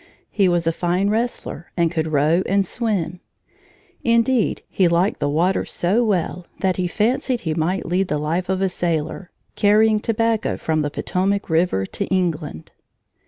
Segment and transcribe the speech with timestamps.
[0.31, 3.19] He was a fine wrestler and could row and swim.
[4.03, 8.49] Indeed, he liked the water so well, that he fancied he might lead the life
[8.49, 12.71] of a sailor, carrying tobacco from the Potomac River to England.